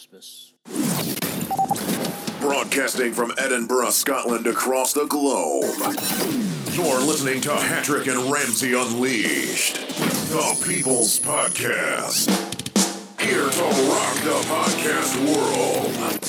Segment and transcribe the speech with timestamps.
[0.00, 0.54] Christmas.
[2.40, 5.64] Broadcasting from Edinburgh, Scotland, across the globe.
[6.72, 9.74] You're listening to Hattrick and Ramsey Unleashed,
[10.30, 12.30] the People's Podcast.
[13.20, 16.19] Here to rock the podcast world.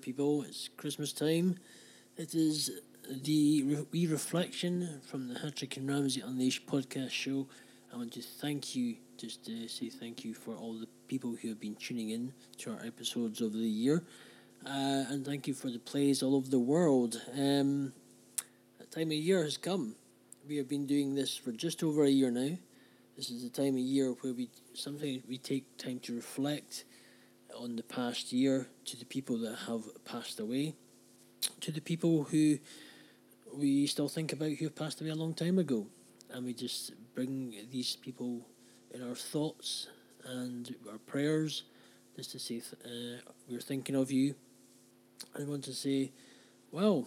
[0.00, 0.42] People.
[0.42, 1.58] It's Christmas time.
[2.16, 2.70] It is
[3.22, 7.46] the re- reflection from the Hattrick and Ramsey Unleashed podcast show.
[7.92, 11.48] I want to thank you, just to say thank you for all the people who
[11.48, 14.02] have been tuning in to our episodes of the year.
[14.64, 17.20] Uh, and thank you for the plays all over the world.
[17.34, 17.92] Um,
[18.78, 19.96] that time of year has come.
[20.48, 22.56] We have been doing this for just over a year now.
[23.16, 26.84] This is the time of year where we sometimes we take time to reflect
[27.56, 30.74] on the past year to the people that have passed away,
[31.60, 32.58] to the people who
[33.54, 35.86] we still think about who have passed away a long time ago,
[36.30, 38.46] and we just bring these people
[38.92, 39.88] in our thoughts
[40.24, 41.64] and our prayers,
[42.16, 44.34] just to say th- uh, we're thinking of you.
[45.38, 46.12] I want to say,
[46.70, 47.06] wow,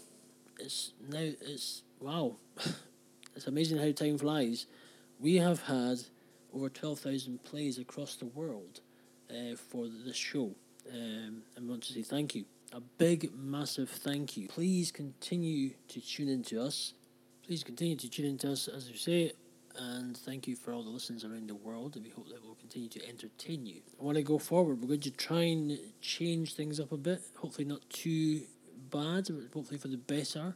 [0.59, 2.35] it's now it's wow,
[3.35, 4.65] it's amazing how time flies.
[5.19, 5.99] We have had
[6.53, 8.81] over twelve thousand plays across the world
[9.33, 10.51] uh, for this show.
[10.91, 12.45] Um, want to say thank you.
[12.71, 14.47] A big, massive thank you.
[14.47, 16.93] Please continue to tune in to us.
[17.45, 19.31] Please continue to tune in to us, as we say,
[19.77, 21.95] and thank you for all the listens around the world.
[21.95, 23.81] And we hope that we'll continue to entertain you.
[23.99, 24.81] I want to go forward.
[24.81, 27.21] We're going to try and change things up a bit.
[27.37, 28.41] Hopefully, not too
[28.89, 30.55] bad, but hopefully for the better.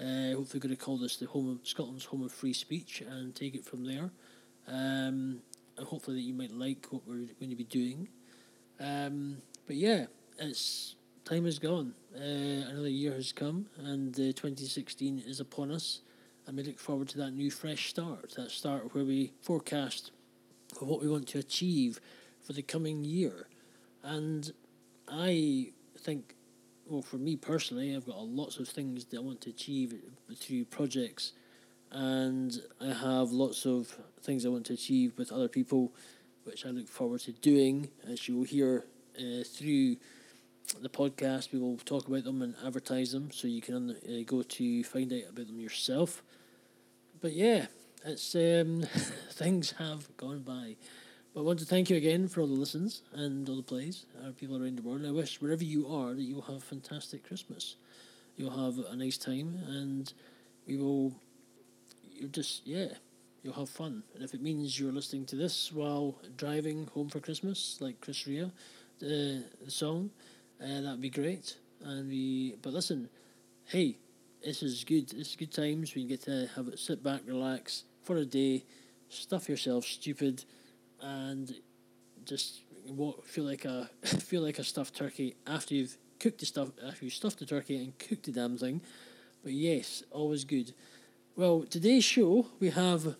[0.00, 3.34] Uh, hopefully, going to call this the home of Scotland's home of free speech and
[3.34, 4.10] take it from there.
[4.68, 5.40] Um,
[5.78, 8.08] and hopefully that you might like what we're going to be doing.
[8.80, 10.06] Um, but yeah,
[10.38, 11.94] it's time has gone.
[12.14, 16.00] Uh, another year has come, and uh, 2016 is upon us,
[16.46, 18.34] and we look forward to that new fresh start.
[18.36, 20.10] That start where we forecast
[20.80, 22.00] what we want to achieve
[22.40, 23.48] for the coming year,
[24.02, 24.52] and
[25.08, 26.34] I think.
[26.90, 29.92] Well, for me personally, I've got lots of things that I want to achieve
[30.34, 31.34] through projects
[31.90, 35.92] and I have lots of things I want to achieve with other people,
[36.44, 37.88] which I look forward to doing.
[38.06, 38.84] As you will hear
[39.18, 39.96] uh, through
[40.80, 44.42] the podcast, we will talk about them and advertise them, so you can uh, go
[44.42, 46.22] to find out about them yourself.
[47.20, 47.66] But yeah,
[48.04, 48.82] it's um,
[49.32, 50.76] things have gone by.
[51.34, 54.06] But I want to thank you again for all the listens and all the plays,
[54.24, 55.00] our people around the world.
[55.00, 57.76] And I wish wherever you are that you'll have a fantastic Christmas.
[58.36, 60.12] You'll have a nice time, and
[60.66, 61.12] we will
[62.18, 62.88] you're just yeah,
[63.42, 64.02] you'll have fun.
[64.14, 68.26] And if it means you're listening to this while driving home for Christmas, like Chris
[68.26, 68.50] Rea, uh,
[69.00, 70.10] the song,
[70.62, 71.56] uh, that'd be great.
[71.82, 73.08] And we, but listen,
[73.66, 73.98] hey,
[74.44, 75.08] this is good.
[75.10, 75.94] This is good times.
[75.94, 78.64] We get to have it, sit back, relax for a day,
[79.08, 80.44] stuff yourself stupid,
[81.00, 81.54] and
[82.24, 86.70] just walk, feel like a feel like a stuffed turkey after you've cooked the stuff
[86.86, 88.80] after you stuffed the turkey and cooked the damn thing.
[89.42, 90.74] But yes, always good.
[91.38, 93.14] Well, today's show we have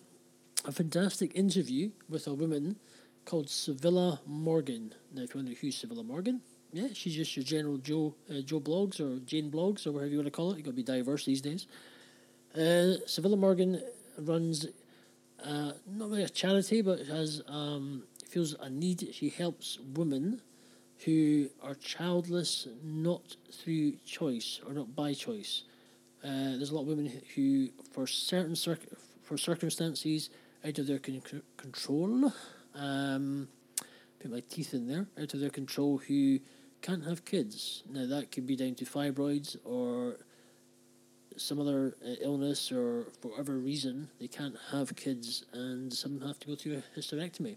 [0.65, 2.75] a fantastic interview with a woman
[3.23, 4.93] called Sevilla Morgan.
[5.13, 6.41] Now, if you wonder who's Sevilla Morgan,
[6.73, 10.17] yeah, she's just your general Joe uh, Joe Bloggs or Jane Bloggs or whatever you
[10.17, 10.57] want to call it.
[10.57, 11.65] You got to be diverse these days.
[12.53, 13.81] Uh, Sevilla Morgan
[14.17, 14.65] runs
[15.41, 19.11] uh, not really a charity, but has um, feels a need.
[19.13, 20.41] She helps women
[21.05, 25.63] who are childless, not through choice or not by choice.
[26.23, 30.29] Uh, there's a lot of women who, for certain circ- for circumstances
[30.65, 31.21] out of their con-
[31.55, 32.33] control,
[32.75, 33.47] um,
[34.19, 36.39] put my teeth in there, out of their control, who
[36.81, 37.83] can't have kids.
[37.89, 40.17] Now that could be down to fibroids or
[41.37, 46.39] some other uh, illness or for whatever reason they can't have kids, and some have
[46.39, 47.55] to go through a hysterectomy.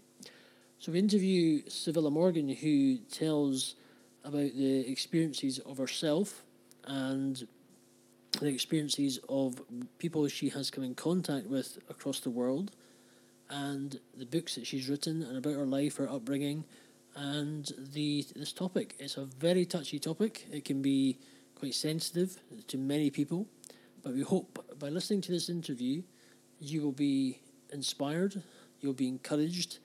[0.79, 3.75] So we interview Sevilla Morgan, who tells
[4.23, 6.43] about the experiences of herself
[6.85, 7.45] and
[8.39, 9.61] the experiences of
[9.99, 12.71] people she has come in contact with across the world,
[13.49, 16.65] and the books that she's written and about her life, her upbringing,
[17.15, 18.95] and the this topic.
[18.99, 20.47] It's a very touchy topic.
[20.51, 21.19] It can be
[21.55, 23.47] quite sensitive to many people,
[24.01, 26.03] but we hope by listening to this interview,
[26.59, 27.39] you will be
[27.71, 28.41] inspired,
[28.79, 29.79] you'll be encouraged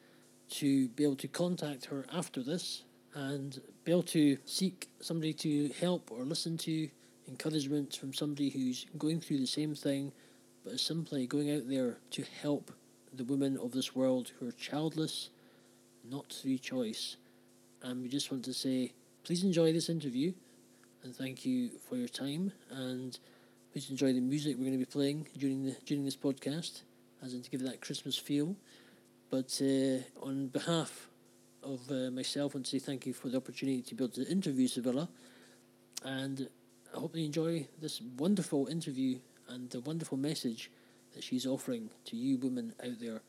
[0.51, 2.85] to be able to contact her after this
[3.15, 6.89] and be able to seek somebody to help or listen to
[7.29, 10.13] encouragement from somebody who's going through the same thing,
[10.65, 12.73] but is simply going out there to help
[13.13, 15.31] the women of this world who are childless,
[16.09, 17.17] not through choice.
[17.83, 18.93] And we just want to say,
[19.25, 20.33] please enjoy this interview
[21.03, 22.53] and thank you for your time.
[22.71, 23.19] And
[23.73, 26.83] please enjoy the music we're going to be playing during the during this podcast,
[27.23, 28.57] as in to give it that Christmas feel.
[29.31, 31.09] But uh, on behalf
[31.63, 34.15] of uh, myself, I want to say thank you for the opportunity to be able
[34.15, 35.09] to interview Sevilla,
[36.05, 36.49] and
[36.95, 39.19] I hope you enjoy this wonderful interview
[39.49, 40.71] and the wonderful message
[41.15, 43.21] that she's offering to you women out there.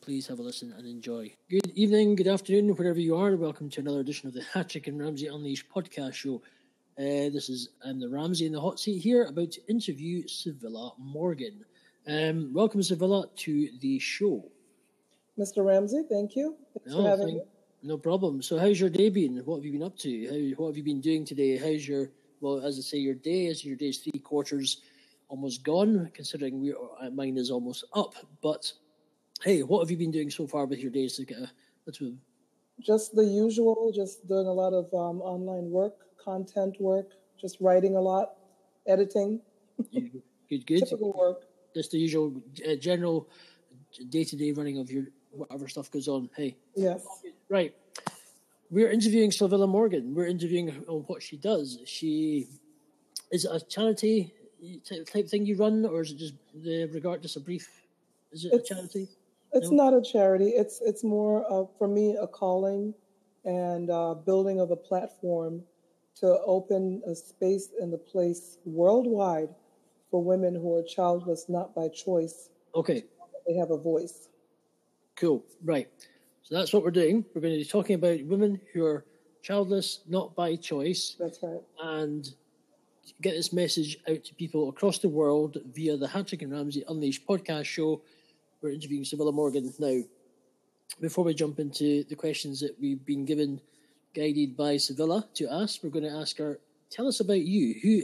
[0.00, 1.32] Please have a listen and enjoy.
[1.48, 3.36] Good evening, good afternoon, wherever you are.
[3.36, 6.42] Welcome to another edition of the Hattrick and Ramsey Unleashed podcast show.
[6.98, 10.92] Uh, this is I'm the Ramsey in the hot seat here, about to interview Sevilla
[10.98, 11.64] Morgan.
[12.08, 14.44] Um, welcome, Sevilla, to the show.
[15.38, 15.64] Mr.
[15.64, 16.56] Ramsey, thank you.
[16.78, 17.44] Thanks no, for having thank, me.
[17.84, 18.42] No problem.
[18.42, 19.38] So, how's your day been?
[19.44, 20.26] What have you been up to?
[20.26, 21.56] How, what have you been doing today?
[21.56, 22.10] How's your
[22.44, 24.82] well, as I say, your day is your day's three quarters
[25.28, 28.14] almost gone, considering we uh, mine is almost up.
[28.42, 28.70] But
[29.42, 31.50] hey, what have you been doing so far with your days to get a
[31.86, 32.18] let's move.
[32.80, 37.96] Just the usual, just doing a lot of um, online work, content work, just writing
[37.96, 38.34] a lot,
[38.86, 39.40] editing.
[39.92, 40.80] good, good.
[40.80, 41.44] Typical work.
[41.74, 43.28] Just the usual uh, general
[44.10, 46.28] day to day running of your whatever stuff goes on.
[46.36, 46.56] Hey.
[46.76, 47.06] Yes.
[47.48, 47.74] Right.
[48.74, 50.16] We're interviewing Sevilla Morgan.
[50.16, 51.78] We're interviewing her on what she does.
[51.86, 52.48] She
[53.30, 54.34] is it a charity
[55.12, 57.68] type thing you run, or is it just the regard just a brief?
[58.32, 59.08] Is it It's- a charity?
[59.52, 59.76] It's No?
[59.84, 60.48] not a charity.
[60.62, 62.92] It's it's more uh, for me a calling
[63.44, 65.62] and uh, building of a platform
[66.16, 69.54] to open a space and a place worldwide
[70.10, 72.50] for women who are childless, not by choice.
[72.74, 73.04] Okay.
[73.46, 74.28] They have a voice.
[75.14, 75.44] Cool.
[75.62, 75.88] Right.
[76.44, 77.24] So that's what we're doing.
[77.34, 79.06] We're going to be talking about women who are
[79.42, 81.60] childless, not by choice, That's right.
[81.82, 82.28] and
[83.22, 87.26] get this message out to people across the world via the Hattrick and Ramsey Unleashed
[87.26, 88.02] podcast show.
[88.60, 90.02] We're interviewing Sevilla Morgan now.
[91.00, 93.58] Before we jump into the questions that we've been given,
[94.14, 97.74] guided by Sevilla to ask, we're going to ask her, tell us about you.
[97.82, 98.02] Who,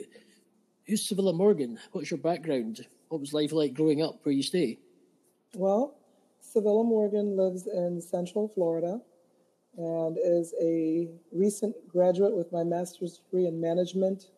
[0.87, 1.79] who's Sevilla Morgan?
[1.93, 2.87] What's your background?
[3.09, 4.79] What was life like growing up where you stay?
[5.55, 5.95] Well,
[6.41, 9.01] Sevilla Morgan lives in Central Florida
[9.77, 14.31] and is a recent graduate with my master's degree in management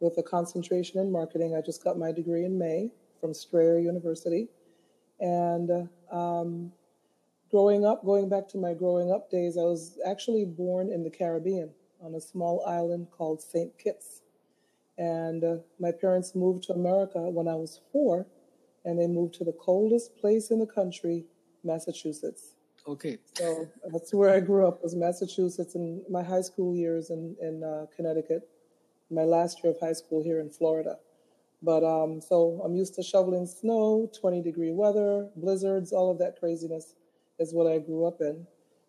[0.00, 1.56] with a concentration in marketing.
[1.56, 2.90] I just got my degree in May
[3.20, 4.48] from Strayer University.
[5.20, 6.72] And um,
[7.50, 11.10] growing up, going back to my growing up days, I was actually born in the
[11.10, 11.70] Caribbean
[12.00, 13.76] on a small island called St.
[13.78, 14.22] Kitts.
[14.96, 18.26] And uh, my parents moved to America when I was four,
[18.84, 21.24] and they moved to the coldest place in the country,
[21.68, 22.54] Massachusetts.
[22.88, 23.18] Okay.
[23.34, 27.62] So that's where I grew up was Massachusetts, and my high school years in in
[27.62, 28.48] uh, Connecticut.
[29.10, 30.96] My last year of high school here in Florida.
[31.62, 36.38] But um, so I'm used to shoveling snow, 20 degree weather, blizzards, all of that
[36.38, 36.94] craziness
[37.38, 38.46] is what I grew up in,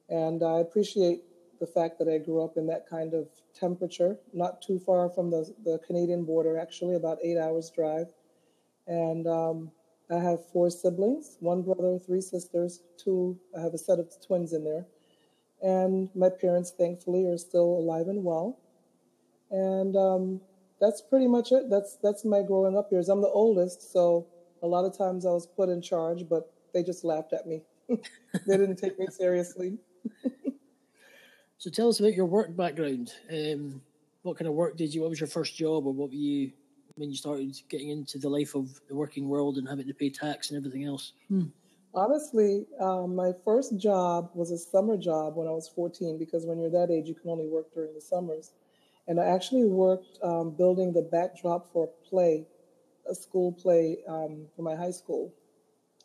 [0.09, 1.21] and I appreciate
[1.59, 5.29] the fact that I grew up in that kind of temperature, not too far from
[5.29, 8.07] the the Canadian border, actually about eight hours drive,
[8.87, 9.27] and.
[9.27, 9.71] Um,
[10.11, 14.53] I have four siblings one brother, three sisters, two, I have a set of twins
[14.53, 14.85] in there.
[15.61, 18.57] And my parents, thankfully, are still alive and well.
[19.51, 20.41] And um,
[20.79, 21.69] that's pretty much it.
[21.69, 23.09] That's, that's my growing up years.
[23.09, 24.25] I'm the oldest, so
[24.63, 27.61] a lot of times I was put in charge, but they just laughed at me.
[27.89, 29.77] they didn't take me seriously.
[31.59, 33.11] So tell us about your work background.
[33.29, 33.81] Um,
[34.21, 35.01] what kind of work did you?
[35.01, 36.53] What was your first job, or what were you
[36.99, 40.09] when you started getting into the life of the working world and having to pay
[40.09, 41.13] tax and everything else?
[41.93, 46.59] Honestly, um, my first job was a summer job when I was 14 because when
[46.59, 48.51] you're that age, you can only work during the summers.
[49.07, 52.45] And I actually worked um, building the backdrop for a play,
[53.09, 55.33] a school play um, for my high school,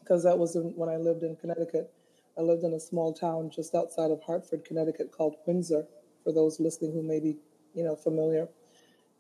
[0.01, 1.93] because that was in, when I lived in Connecticut.
[2.39, 5.87] I lived in a small town just outside of Hartford, Connecticut, called Windsor.
[6.25, 7.37] For those listening who may be,
[7.75, 8.49] you know, familiar.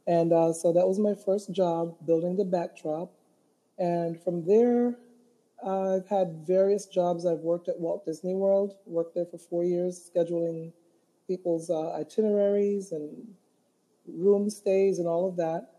[0.06, 3.12] And uh, so that was my first job, building the backdrop.
[3.78, 4.96] And from there,
[5.66, 7.24] I've had various jobs.
[7.24, 10.72] I've worked at Walt Disney World, worked there for four years, scheduling
[11.26, 13.34] people's uh, itineraries and
[14.06, 15.70] room stays and all of that.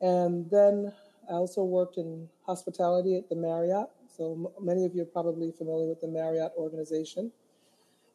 [0.00, 0.92] And then
[1.28, 3.88] I also worked in hospitality at the Marriott.
[4.16, 7.30] So many of you are probably familiar with the Marriott organization.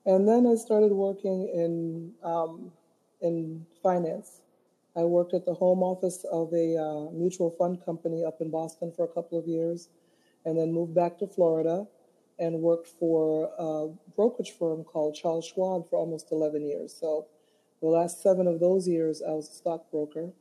[0.05, 2.71] And then I started working in um,
[3.21, 4.41] in finance.
[4.97, 8.93] I worked at the home office of a uh, mutual fund company up in Boston
[8.95, 9.89] for a couple of years,
[10.45, 11.85] and then moved back to Florida
[12.39, 16.93] and worked for a brokerage firm called Charles Schwab for almost 11 years.
[16.93, 17.27] So
[17.81, 20.31] the last seven of those years, I was a stockbroker.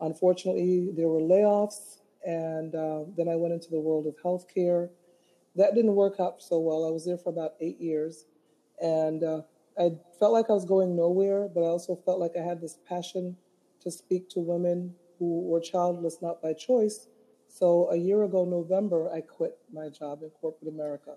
[0.00, 4.90] Unfortunately, there were layoffs, and uh, then I went into the world of healthcare.
[5.56, 6.86] That didn't work out so well.
[6.86, 8.26] I was there for about eight years,
[8.80, 9.42] and uh,
[9.78, 12.78] I felt like I was going nowhere, but I also felt like I had this
[12.88, 13.36] passion
[13.80, 17.08] to speak to women who were childless not by choice.
[17.48, 21.16] So a year ago, November, I quit my job in corporate America.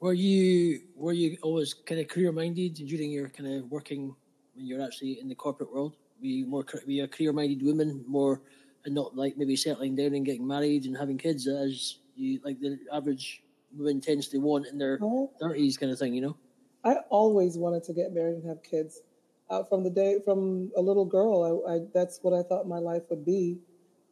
[0.00, 4.14] Were you were you always kind of career minded during your kind of working
[4.54, 5.96] when you're actually in the corporate world?
[6.20, 8.40] Were you more were you a career minded woman more
[8.84, 12.60] and not like maybe settling down and getting married and having kids as you like
[12.60, 13.42] the average
[13.76, 14.98] woman tends to want in their
[15.40, 16.36] thirties kind of thing, you know?
[16.84, 19.02] I always wanted to get married and have kids.
[19.52, 22.78] Uh, from the day from a little girl, I, I, that's what I thought my
[22.78, 23.58] life would be.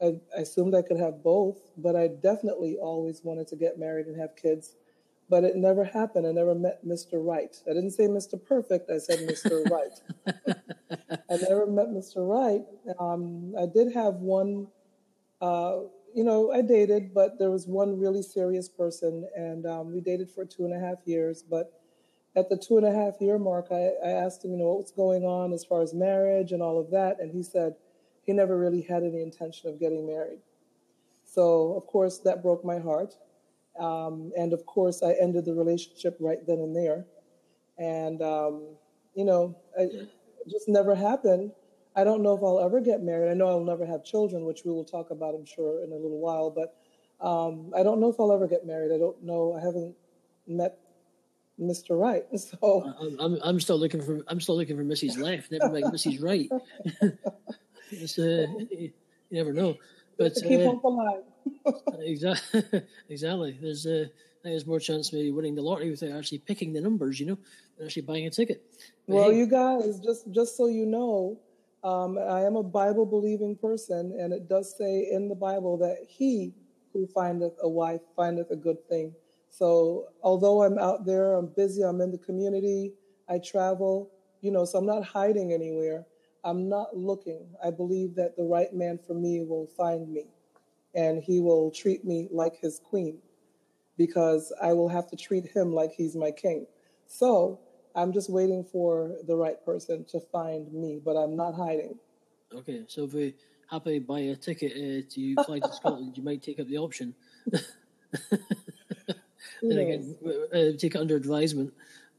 [0.02, 4.06] I, I assumed I could have both, but I definitely always wanted to get married
[4.06, 4.76] and have kids.
[5.30, 6.26] But it never happened.
[6.26, 7.14] I never met Mr.
[7.14, 7.56] Right.
[7.66, 8.34] I didn't say Mr.
[8.44, 8.90] Perfect.
[8.90, 9.64] I said Mr.
[9.70, 10.44] right.
[11.30, 12.16] I never met Mr.
[12.18, 12.66] Right.
[12.98, 14.66] Um, I did have one.
[15.40, 20.02] Uh, you know, I dated, but there was one really serious person, and um, we
[20.02, 21.42] dated for two and a half years.
[21.42, 21.79] But
[22.36, 24.92] at the two and a half year mark, I, I asked him, you know, what's
[24.92, 27.18] going on as far as marriage and all of that.
[27.20, 27.74] And he said
[28.24, 30.38] he never really had any intention of getting married.
[31.24, 33.14] So, of course, that broke my heart.
[33.78, 37.06] Um, and of course, I ended the relationship right then and there.
[37.78, 38.62] And, um,
[39.14, 40.08] you know, it
[40.48, 41.52] just never happened.
[41.96, 43.30] I don't know if I'll ever get married.
[43.30, 45.96] I know I'll never have children, which we will talk about, I'm sure, in a
[45.96, 46.50] little while.
[46.50, 46.76] But
[47.24, 48.92] um, I don't know if I'll ever get married.
[48.92, 49.56] I don't know.
[49.58, 49.94] I haven't
[50.46, 50.78] met
[51.60, 51.98] Mr.
[51.98, 52.24] Right.
[52.38, 55.18] So I'm, I'm still looking for I'm still looking for Mrs.
[55.18, 55.50] Left.
[55.50, 56.22] Never mind Mrs.
[56.22, 56.48] Right.
[57.90, 58.92] it's, uh, you
[59.30, 59.76] never know.
[60.18, 61.22] But keep uh, alive.
[62.00, 62.62] exactly.
[63.08, 63.58] exactly.
[63.60, 64.06] There's uh,
[64.42, 67.20] there's more chance of maybe winning the lottery without actually picking the numbers.
[67.20, 67.38] You know,
[67.78, 68.62] and actually buying a ticket.
[69.06, 71.38] But well, hey, you guys, just just so you know,
[71.84, 75.98] um, I am a Bible believing person, and it does say in the Bible that
[76.06, 76.54] he
[76.92, 79.14] who findeth a wife findeth a good thing.
[79.50, 82.92] So although I'm out there, I'm busy, I'm in the community,
[83.28, 86.06] I travel, you know, so I'm not hiding anywhere.
[86.44, 87.46] I'm not looking.
[87.62, 90.24] I believe that the right man for me will find me
[90.94, 93.18] and he will treat me like his queen
[93.98, 96.66] because I will have to treat him like he's my king.
[97.06, 97.60] So
[97.94, 101.98] I'm just waiting for the right person to find me, but I'm not hiding.
[102.54, 103.34] Okay, so if we
[103.70, 107.14] happy buy a ticket uh, to fly to Scotland, you might take up the option.
[109.62, 110.16] then again,
[110.52, 111.72] uh, take it under advisement.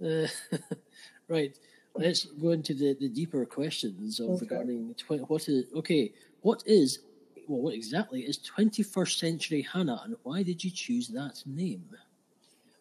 [0.04, 0.28] Uh,
[1.28, 1.58] right.
[1.96, 4.40] Let's go into the, the deeper questions of okay.
[4.42, 6.14] regarding tw- what is okay.
[6.42, 7.00] What is
[7.48, 7.62] well?
[7.62, 11.84] What exactly is twenty first century Hannah, and why did you choose that name?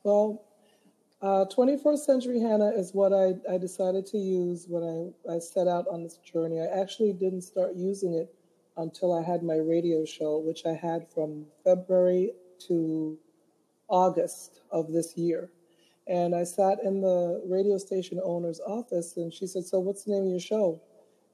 [0.05, 0.43] Well,
[1.23, 5.69] uh, 21st Century Hannah is what I, I decided to use when I, I set
[5.69, 6.61] out on this journey.
[6.61, 8.35] I actually didn't start using it
[8.79, 12.31] until I had my radio show, which I had from February
[12.69, 13.19] to
[13.91, 15.51] August of this year.
[16.07, 20.13] And I sat in the radio station owner's office and she said, So, what's the
[20.13, 20.81] name of your show?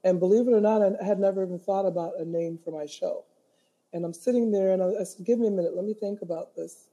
[0.03, 2.85] And believe it or not, I had never even thought about a name for my
[2.85, 3.25] show.
[3.93, 6.55] And I'm sitting there and I, said, Give me a minute, let me think about
[6.55, 6.89] this.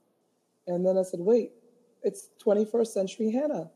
[0.67, 1.51] And then I said, Wait,
[2.01, 3.69] it's 21st Century Hannah.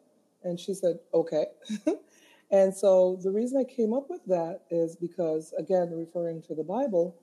[0.43, 1.45] And she said, Okay.
[2.51, 6.63] and so the reason I came up with that is because, again, referring to the
[6.63, 7.15] Bible,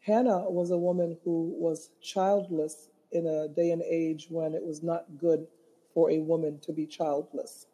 [0.00, 4.82] Hannah was a woman who was childless in a day and age when it was
[4.82, 5.46] not good
[5.94, 7.66] for a woman to be childless.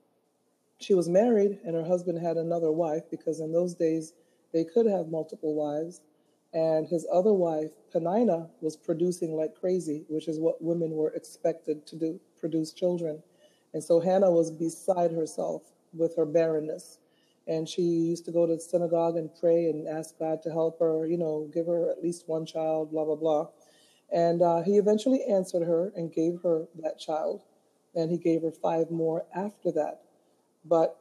[0.78, 4.12] She was married, and her husband had another wife because in those days
[4.52, 6.00] they could have multiple wives.
[6.52, 11.86] And his other wife, Penina, was producing like crazy, which is what women were expected
[11.88, 13.22] to do produce children.
[13.72, 15.62] And so Hannah was beside herself
[15.92, 16.98] with her barrenness.
[17.46, 20.78] And she used to go to the synagogue and pray and ask God to help
[20.78, 23.48] her, you know, give her at least one child, blah, blah, blah.
[24.12, 27.42] And uh, he eventually answered her and gave her that child.
[27.94, 30.02] And he gave her five more after that.
[30.64, 30.96] But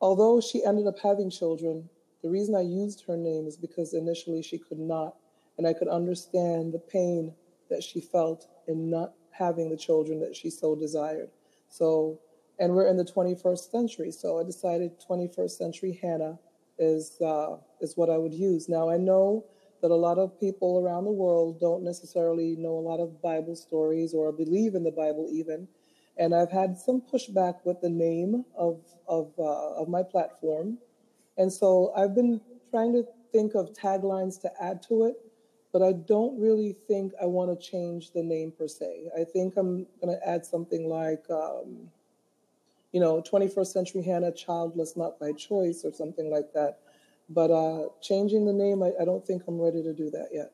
[0.00, 1.88] although she ended up having children,
[2.22, 5.16] the reason I used her name is because initially she could not.
[5.56, 7.34] And I could understand the pain
[7.68, 11.30] that she felt in not having the children that she so desired.
[11.68, 12.18] So,
[12.58, 14.10] and we're in the 21st century.
[14.10, 16.38] So I decided 21st century Hannah
[16.78, 18.68] is, uh, is what I would use.
[18.68, 19.44] Now I know
[19.80, 23.56] that a lot of people around the world don't necessarily know a lot of Bible
[23.56, 25.68] stories or believe in the Bible even.
[26.16, 30.78] And I've had some pushback with the name of, of, uh, of my platform.
[31.36, 35.16] And so I've been trying to think of taglines to add to it,
[35.72, 39.10] but I don't really think I want to change the name per se.
[39.18, 41.88] I think I'm going to add something like, um,
[42.92, 46.78] you know, 21st century Hannah, childless not by choice, or something like that.
[47.28, 50.52] But uh, changing the name, I, I don't think I'm ready to do that yet.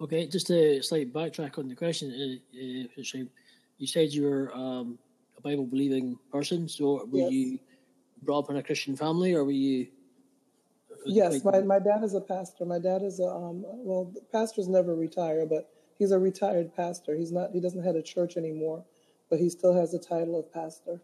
[0.00, 2.10] Okay, just a slight backtrack on the question.
[2.10, 3.24] Uh, uh,
[3.78, 4.98] you said you were um,
[5.38, 7.32] a Bible believing person, so were yes.
[7.32, 7.58] you
[8.22, 9.86] brought up in a Christian family, or were you
[11.06, 12.64] Yes, my, my dad is a pastor.
[12.64, 17.14] My dad is a um, well, pastors never retire, but he's a retired pastor.
[17.14, 17.50] He's not.
[17.52, 18.84] He doesn't head a church anymore,
[19.28, 21.00] but he still has the title of pastor.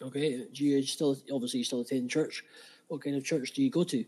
[0.00, 0.46] Okay.
[0.52, 2.44] Do you still obviously you still attend church?
[2.88, 4.04] What kind of church do you go to?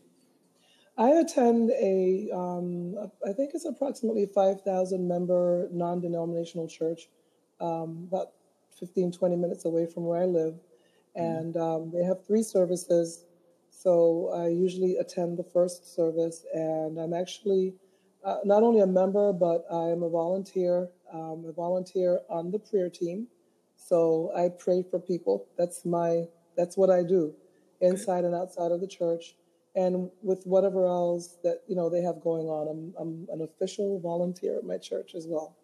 [0.96, 7.08] I attend a, um, I think it's approximately 5,000 member non denominational church,
[7.60, 8.32] um, about
[8.78, 10.54] 15, 20 minutes away from where I live.
[11.14, 13.24] And um, they have three services.
[13.70, 17.74] So I usually attend the first service, and I'm actually
[18.24, 20.88] uh, not only a member, but I'm a volunteer.
[21.12, 23.28] Um, a volunteer on the prayer team.
[23.76, 25.46] So I pray for people.
[25.56, 27.34] That's my, that's what I do
[27.80, 29.34] inside and outside of the church
[29.74, 32.68] and with whatever else that you know they have going on.
[32.68, 35.56] I'm I'm an official volunteer at my church as well.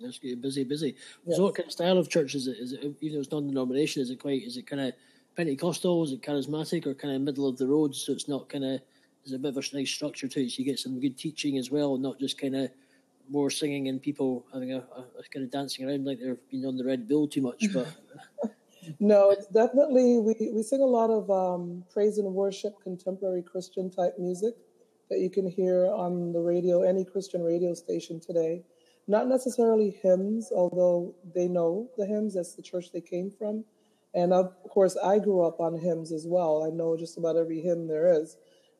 [0.00, 0.42] That's good.
[0.42, 0.96] Busy, busy.
[1.24, 1.36] Yes.
[1.36, 2.58] So, what kind of style of church is it?
[2.58, 4.02] Is it even though it's non-denomination?
[4.02, 4.42] Is it quite?
[4.42, 4.92] Is it kind of
[5.36, 6.04] Pentecostal?
[6.04, 7.94] Is it charismatic or kind of middle of the road?
[7.94, 8.80] So it's not kind of.
[9.24, 10.50] There's a bit of a nice structure to it.
[10.50, 12.70] So you get some good teaching as well, not just kind of
[13.30, 16.66] more singing and people having a, a, a, kind of dancing around like they've been
[16.66, 17.64] on the Red Bull too much.
[17.72, 17.88] But
[19.00, 23.90] no, it's definitely we, we sing a lot of um, praise and worship, contemporary Christian
[23.90, 24.54] type music
[25.10, 28.62] that you can hear on the radio, any Christian radio station today.
[29.06, 32.34] Not necessarily hymns, although they know the hymns.
[32.34, 33.64] That's the church they came from,
[34.14, 36.64] and of course I grew up on hymns as well.
[36.64, 38.36] I know just about every hymn there is,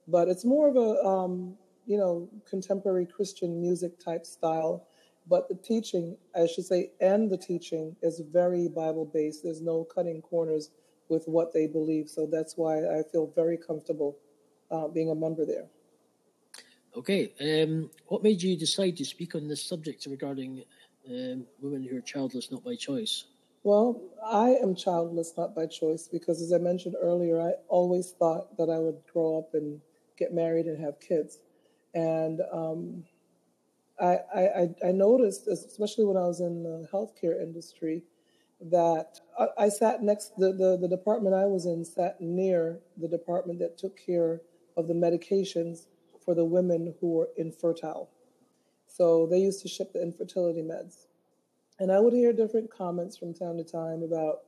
[0.09, 4.87] but it's more of a um, you know contemporary Christian music type style
[5.29, 9.43] but the teaching, I should say, and the teaching is very Bible based.
[9.43, 10.71] There's no cutting corners
[11.09, 12.09] with what they believe.
[12.09, 14.19] So that's why I feel very comfortable
[14.71, 15.67] uh, being a member there.
[16.97, 17.33] Okay.
[17.41, 20.65] Um, what made you decide to speak on this subject regarding
[21.09, 23.25] um, women who are childless not by choice?
[23.63, 28.57] Well, I am childless not by choice because, as I mentioned earlier, I always thought
[28.59, 29.81] that I would grow up and
[30.19, 31.39] get married and have kids.
[31.95, 33.05] And um,
[34.01, 38.03] I, I, I noticed, especially when I was in the healthcare industry,
[38.61, 43.09] that I, I sat next the, the the department I was in sat near the
[43.09, 44.41] department that took care
[44.77, 45.87] of the medications
[46.25, 48.11] for the women who were infertile.
[48.87, 51.07] So they used to ship the infertility meds.
[51.79, 54.43] And I would hear different comments from time to time about,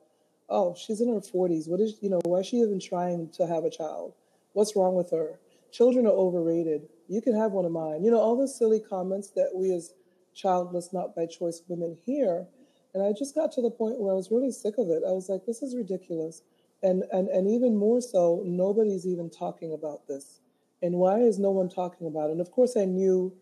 [0.48, 1.68] oh, she's in her 40s.
[1.68, 4.14] What is, you know, why is she even trying to have a child?
[4.52, 5.40] What's wrong with her?
[5.72, 8.04] Children are overrated you can have one of mine.
[8.04, 9.94] You know, all those silly comments that we as
[10.34, 12.46] childless, not by choice women hear.
[12.94, 15.02] And I just got to the point where I was really sick of it.
[15.06, 16.42] I was like, this is ridiculous.
[16.82, 20.40] And, and, and even more so, nobody's even talking about this.
[20.82, 22.32] And why is no one talking about it?
[22.32, 23.32] And of course, I knew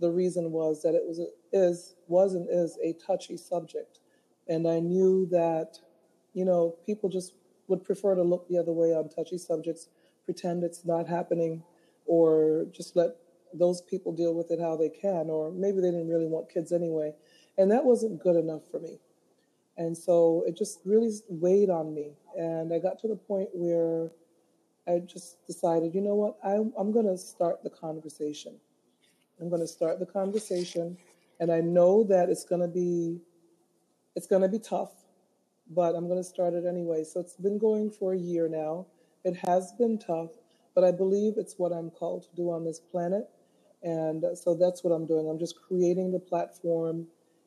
[0.00, 1.20] the reason was that it was,
[1.52, 4.00] is, was and is a touchy subject.
[4.48, 5.78] And I knew that,
[6.34, 7.34] you know, people just
[7.68, 9.88] would prefer to look the other way on touchy subjects,
[10.24, 11.62] pretend it's not happening,
[12.06, 13.10] or just let
[13.52, 16.72] those people deal with it how they can, or maybe they didn't really want kids
[16.72, 17.12] anyway.
[17.56, 18.98] And that wasn't good enough for me.
[19.76, 22.12] And so it just really weighed on me.
[22.36, 24.10] And I got to the point where
[24.86, 28.54] I just decided, you know what, I, I'm going to start the conversation.
[29.40, 30.96] I'm going to start the conversation.
[31.40, 33.20] And I know that it's going to be,
[34.14, 34.92] it's going to be tough,
[35.70, 37.02] but I'm going to start it anyway.
[37.04, 38.86] So it's been going for a year now.
[39.24, 40.30] It has been tough,
[40.74, 43.28] but I believe it's what I'm called to do on this planet.
[43.82, 45.28] And so that's what I'm doing.
[45.28, 47.06] I'm just creating the platform.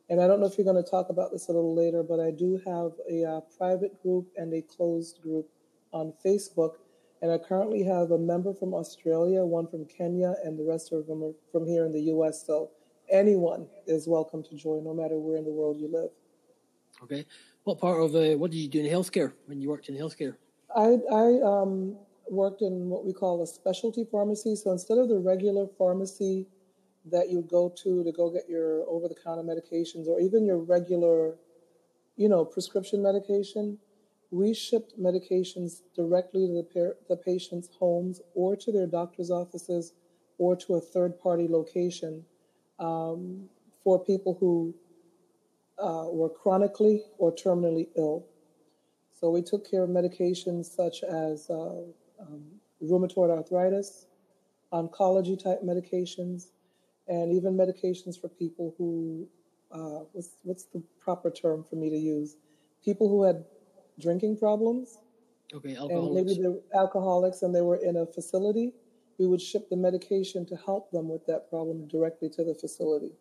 [0.09, 2.19] And I don't know if you're going to talk about this a little later, but
[2.19, 5.49] I do have a uh, private group and a closed group
[5.91, 6.75] on Facebook.
[7.21, 11.07] And I currently have a member from Australia, one from Kenya, and the rest of
[11.07, 12.45] them are from here in the US.
[12.45, 12.69] So
[13.09, 16.11] anyone is welcome to join, no matter where in the world you live.
[17.03, 17.25] Okay.
[17.63, 20.35] What part of uh, what did you do in healthcare when you worked in healthcare?
[20.75, 21.97] I, I um,
[22.31, 24.55] worked in what we call a specialty pharmacy.
[24.55, 26.47] So instead of the regular pharmacy
[27.05, 30.57] that you go to to go get your over the counter medications or even your
[30.57, 31.35] regular,
[32.15, 33.77] you know, prescription medication,
[34.31, 39.93] we shipped medications directly to the, par- the patient's homes or to their doctor's offices
[40.37, 42.23] or to a third party location
[42.79, 43.49] um,
[43.83, 44.73] for people who
[45.79, 48.25] uh, were chronically or terminally ill.
[49.19, 51.81] So we took care of medications such as uh,
[52.19, 52.43] um,
[52.83, 54.05] rheumatoid arthritis,
[54.71, 56.47] oncology type medications,
[57.07, 59.27] and even medications for people who,
[59.71, 62.35] uh, what's, what's the proper term for me to use?
[62.83, 63.45] People who had
[63.99, 64.97] drinking problems.
[65.53, 66.05] Okay, alcoholics.
[66.05, 68.73] And maybe they're alcoholics and they were in a facility.
[69.17, 73.11] We would ship the medication to help them with that problem directly to the facility.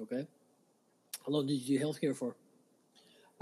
[0.00, 0.26] Okay.
[1.24, 2.34] How long did you do healthcare for?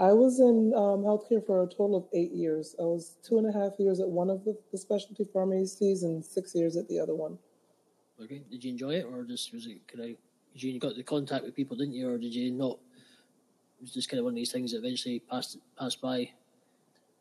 [0.01, 2.75] I was in um, healthcare for a total of eight years.
[2.79, 6.25] I was two and a half years at one of the, the specialty pharmacies and
[6.25, 7.37] six years at the other one.
[8.19, 8.41] Okay.
[8.49, 9.87] Did you enjoy it, or just was it?
[9.87, 10.15] Could I?
[10.55, 12.79] You got the contact with people, didn't you, or did you not?
[13.77, 16.31] It was just kind of one of these things that eventually passed passed by.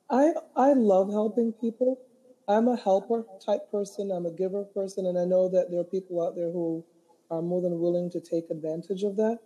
[0.09, 2.01] I I love helping people.
[2.49, 4.11] I'm a helper type person.
[4.11, 6.83] I'm a giver person, and I know that there are people out there who
[7.31, 9.39] are more than willing to take advantage of that.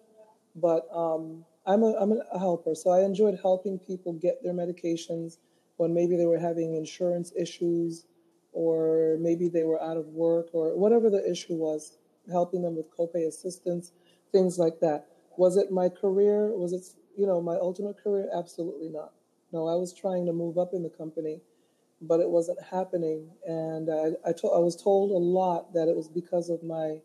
[0.55, 5.39] But um, I'm a I'm a helper, so I enjoyed helping people get their medications
[5.77, 8.07] when maybe they were having insurance issues,
[8.53, 11.99] or maybe they were out of work, or whatever the issue was.
[12.31, 13.93] Helping them with copay assistance,
[14.33, 15.07] things like that.
[15.37, 16.49] Was it my career?
[16.57, 16.85] Was it
[17.19, 18.29] you know my ultimate career?
[18.35, 19.13] Absolutely not.
[19.53, 21.41] No, I was trying to move up in the company
[22.01, 23.31] but it wasn't happening.
[23.47, 26.99] And I, I, to, I was told a lot that it was because of my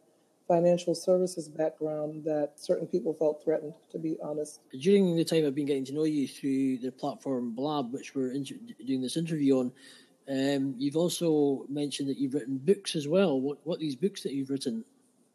[0.49, 4.61] financial services background that certain people felt threatened, to be honest.
[4.77, 8.31] During the time I've been getting to know you through the platform Blab, which we're
[8.31, 9.71] inter- doing this interview on,
[10.27, 13.39] um, you've also mentioned that you've written books as well.
[13.39, 14.83] What, what these books that you've written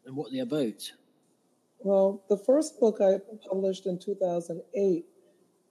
[0.05, 0.91] and what they're about?
[1.79, 5.05] Well, the first book I published in 2008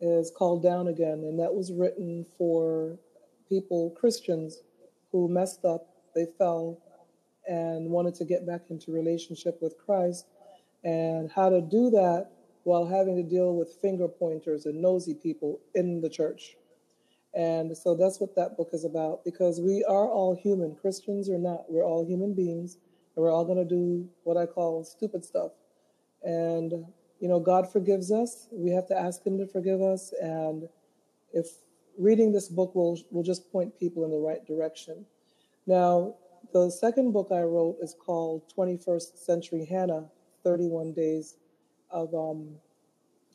[0.01, 2.99] is called Down Again, and that was written for
[3.49, 4.63] people, Christians,
[5.13, 6.79] who messed up, they fell,
[7.47, 10.27] and wanted to get back into relationship with Christ,
[10.83, 12.31] and how to do that
[12.65, 16.57] while having to deal with finger pointers and nosy people in the church.
[17.35, 21.39] And so that's what that book is about because we are all human, Christians or
[21.39, 21.65] not.
[21.69, 22.79] We're all human beings,
[23.17, 25.53] and we're all going to do what I call stupid stuff.
[26.23, 26.73] And,
[27.21, 28.49] you know, God forgives us.
[28.53, 30.13] We have to ask Him to forgive us.
[30.21, 30.69] And
[31.33, 31.49] if
[31.99, 35.05] reading this book will, will just point people in the right direction.
[35.67, 36.15] Now,
[36.55, 40.05] the second book I wrote is called 21st Century Hannah
[40.45, 41.37] 31 Days
[41.90, 42.55] of, um,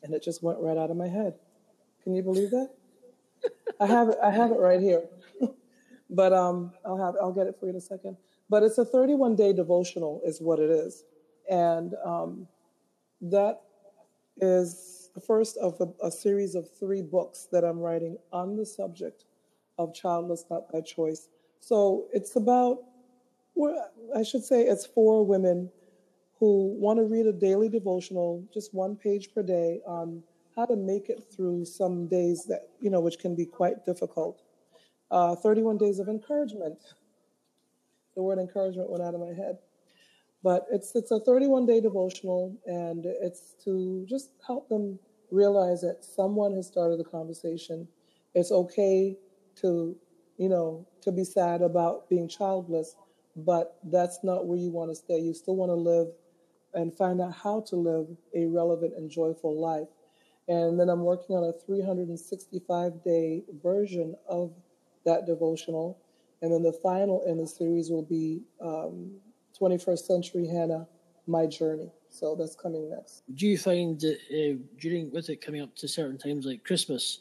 [0.02, 1.34] and it just went right out of my head.
[2.02, 2.70] Can you believe that?
[3.78, 5.04] I have it, I have it right here.
[6.10, 8.16] but um, I'll have I'll get it for you in a second.
[8.48, 11.04] But it's a 31 day devotional, is what it is,
[11.48, 12.48] and um,
[13.20, 13.60] that
[14.38, 18.64] is the first of a, a series of three books that I'm writing on the
[18.64, 19.24] subject
[19.76, 21.28] of childless not by choice.
[21.60, 22.78] So it's about,
[24.16, 25.70] I should say, it's for women
[26.38, 30.22] who want to read a daily devotional, just one page per day, on
[30.56, 34.42] how to make it through some days that, you know, which can be quite difficult.
[35.10, 36.78] Uh, 31 days of encouragement.
[38.16, 39.58] The word encouragement went out of my head.
[40.42, 44.98] But it's it's a 31 day devotional, and it's to just help them
[45.30, 47.86] realize that someone has started the conversation.
[48.34, 49.18] It's okay
[49.56, 49.96] to,
[50.38, 52.96] you know, to be sad about being childless,
[53.36, 55.18] but that's not where you want to stay.
[55.18, 56.08] You still want to live
[56.74, 59.88] and find out how to live a relevant and joyful life.
[60.48, 64.52] And then I'm working on a 365 day version of
[65.04, 65.98] that devotional.
[66.42, 69.12] And then the final in the series will be um,
[69.60, 70.86] 21st Century Hannah,
[71.26, 71.90] My Journey.
[72.08, 73.22] So that's coming next.
[73.34, 77.20] Do you find that uh, during with it coming up to certain times like Christmas,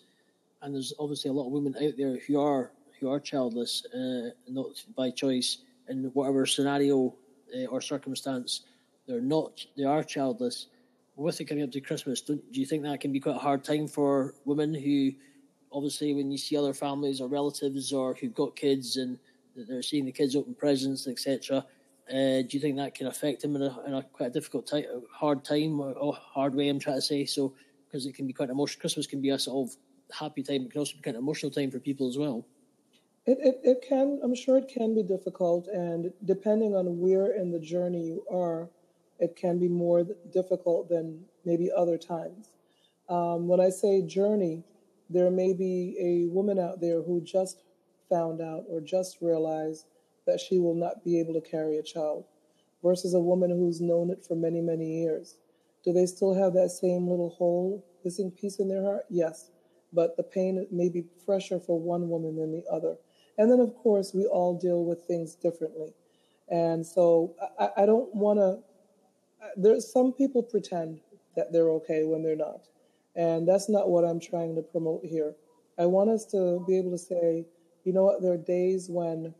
[0.62, 4.32] and there's obviously a lot of women out there who are who are childless, uh,
[4.48, 5.60] not by choice,
[5.90, 7.16] in whatever scenario
[7.56, 8.62] uh, or circumstance,
[9.08, 10.68] they're not they are childless.
[11.16, 13.64] With it coming up to Christmas, do you think that can be quite a hard
[13.66, 15.12] time for women who,
[15.70, 19.20] obviously, when you see other families or relatives or who've got kids and
[19.54, 21.66] they're seeing the kids open presents, etc
[22.10, 24.66] uh, do you think that can affect them in a, in a quite a difficult
[24.66, 26.68] time, hard time, or, or, hard way?
[26.68, 27.54] I'm trying to say so
[27.86, 28.82] because it can be quite emotional.
[28.82, 29.76] Christmas can be a sort of
[30.12, 32.46] happy time, it can also be kind of emotional time for people as well.
[33.26, 37.52] It, it, it can, I'm sure it can be difficult, and depending on where in
[37.52, 38.70] the journey you are,
[39.20, 42.52] it can be more difficult than maybe other times.
[43.10, 44.64] Um, when I say journey,
[45.10, 47.64] there may be a woman out there who just
[48.10, 49.86] found out or just realized
[50.26, 52.26] that she will not be able to carry a child
[52.84, 55.38] versus a woman who's known it for many, many years.
[55.84, 59.06] Do they still have that same little hole, missing piece in their heart?
[59.10, 59.52] Yes,
[59.92, 62.96] but the pain may be fresher for one woman than the other.
[63.40, 65.94] And then, of course, we all deal with things differently.
[66.50, 68.60] And so I, I don't want to,
[69.56, 71.00] there's some people pretend
[71.38, 72.68] that they're okay when they're not.
[73.16, 75.34] And that's not what I'm trying to promote here.
[75.80, 77.46] I want us to be able to say,
[77.86, 79.34] you know what, there are days when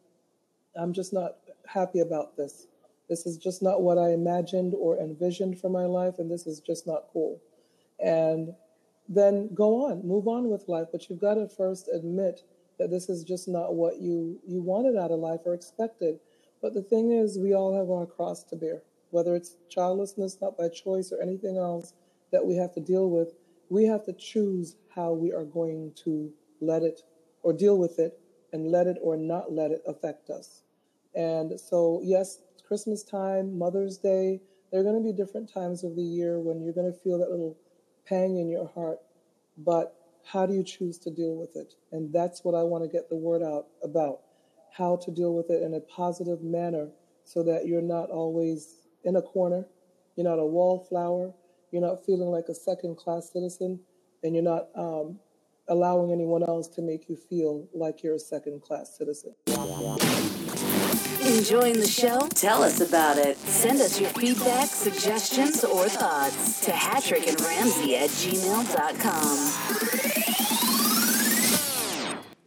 [0.78, 1.36] I'm just not
[1.68, 2.68] happy about this.
[3.10, 6.62] This is just not what I imagined or envisioned for my life, and this is
[6.62, 7.42] just not cool.
[8.00, 8.54] And
[9.10, 10.88] then go on, move on with life.
[10.92, 12.44] But you've got to first admit
[12.80, 16.20] that this is just not what you, you wanted out of life or expected.
[16.62, 20.58] But the thing is, we all have our cross to bear, whether it's childlessness, not
[20.58, 21.94] by choice, or anything else
[22.32, 23.34] that we have to deal with.
[23.70, 27.02] We have to choose how we are going to let it
[27.44, 28.20] or deal with it
[28.52, 30.64] and let it or not let it affect us.
[31.16, 35.96] And so, yes, Christmas time, Mother's Day, there are going to be different times of
[35.96, 37.58] the year when you're going to feel that little
[38.08, 39.00] pang in your heart.
[39.58, 39.96] But
[40.32, 41.74] how do you choose to deal with it?
[41.92, 44.20] And that's what I want to get the word out about
[44.72, 46.90] how to deal with it in a positive manner
[47.24, 49.66] so that you're not always in a corner,
[50.16, 51.34] you're not a wallflower,
[51.72, 53.80] you're not feeling like a second class citizen,
[54.24, 55.20] and you're not um,
[55.68, 59.34] allowing anyone else to make you feel like you're a second class citizen.
[61.26, 62.28] Enjoying the show?
[62.30, 63.38] Tell us about it.
[63.38, 69.99] Send us your feedback, suggestions, or thoughts to Hattrick and Ramsey at gmail.com.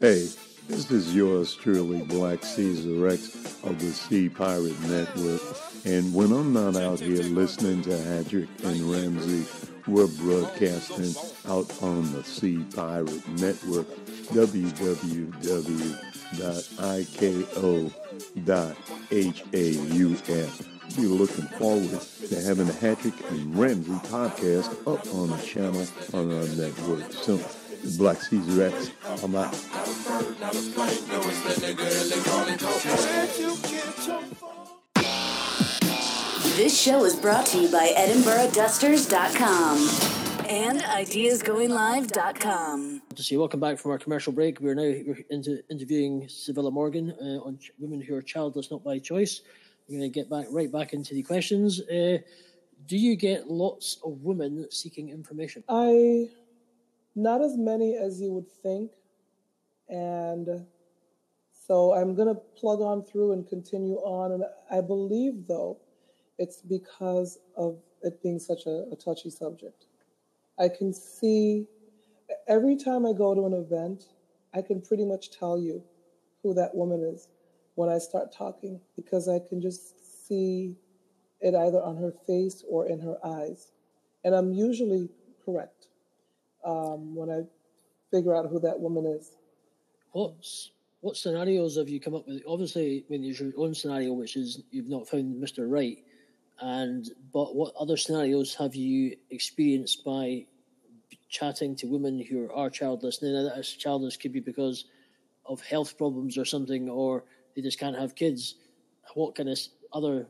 [0.03, 0.29] Hey,
[0.67, 5.41] this is yours truly, Black Caesar X of the Sea Pirate Network.
[5.85, 9.47] And when I'm not out here listening to Hattrick and Ramsey,
[9.87, 11.15] we're broadcasting
[11.49, 13.87] out on the Sea Pirate Network,
[14.35, 14.97] www.iko.hauf.
[20.97, 26.33] Be looking forward to having the Hattrick and Ramsey podcast up on the channel on
[26.33, 27.45] our network soon.
[27.85, 28.90] Black Caesar X,
[29.23, 29.53] I'm out.
[36.57, 43.03] This show is brought to you by EdinburghDusters.com and IdeasGoingLive.com.
[43.16, 44.61] To say welcome back from our commercial break.
[44.61, 44.95] We're now
[45.31, 49.40] into interviewing Sevilla Morgan uh, on ch- women who are childless not by choice.
[49.88, 51.81] We're going to get back right back into the questions.
[51.81, 52.18] Uh,
[52.87, 55.64] do you get lots of women seeking information?
[55.68, 56.29] I,
[57.14, 58.92] not as many as you would think.
[59.88, 60.66] And
[61.66, 64.33] so I'm going to plug on through and continue on.
[64.33, 65.79] And I believe, though,
[66.38, 69.87] it's because of it being such a, a touchy subject.
[70.59, 71.66] I can see
[72.48, 74.05] every time I go to an event,
[74.55, 75.83] I can pretty much tell you
[76.42, 77.29] who that woman is
[77.75, 80.77] when I start talking because I can just see
[81.40, 83.72] it either on her face or in her eyes.
[84.25, 85.09] And I'm usually
[85.44, 85.82] correct
[86.64, 87.42] um, when I
[88.11, 89.33] figure out who that woman is.
[90.12, 90.70] What's
[91.01, 92.42] what scenarios have you come up with?
[92.46, 95.68] Obviously, when there's your own scenario, which is you've not found Mr.
[95.68, 95.98] Right,
[96.61, 100.46] and but what other scenarios have you experienced by
[101.29, 103.20] chatting to women who are childless?
[103.22, 104.85] Now, that is childless could be because
[105.44, 107.25] of health problems or something, or
[107.57, 108.55] they just can't have kids.
[109.14, 109.59] What kind of
[109.92, 110.29] other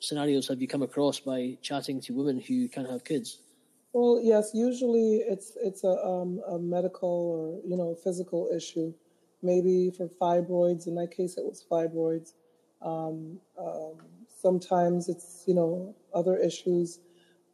[0.00, 3.38] scenarios have you come across by chatting to women who can't have kids?
[3.92, 8.92] Well, yes, usually it's it's a, um, a medical or you know physical issue.
[9.42, 10.86] Maybe for fibroids.
[10.86, 12.32] In my case, it was fibroids.
[12.82, 13.94] Um, um,
[14.42, 17.00] sometimes it's you know other issues.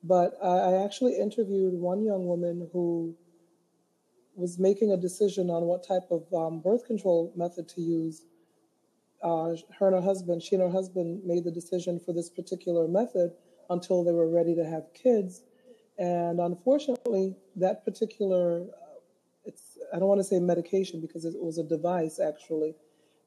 [0.05, 3.17] But I, I actually interviewed one young woman who
[4.35, 8.23] was making a decision on what type of um, birth control method to use.
[9.23, 12.89] Uh, her and her husband, she and her husband made the decision for this particular
[12.89, 13.33] method
[13.71, 15.43] until they were ready to have kids.
[16.03, 18.99] And unfortunately, that particular, uh,
[19.45, 22.75] it's, I don't want to say medication because it was a device actually,